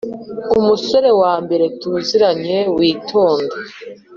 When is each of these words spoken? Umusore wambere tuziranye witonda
Umusore 0.59 1.09
wambere 1.21 1.65
tuziranye 1.79 2.57
witonda 2.75 3.55